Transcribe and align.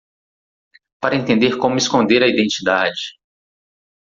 Para 0.99 1.15
entender 1.15 1.53
como 1.59 1.77
esconder 1.77 2.23
a 2.23 2.31
identidade 2.35 3.03